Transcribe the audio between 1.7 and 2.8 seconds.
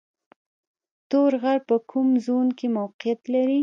کوم زون کې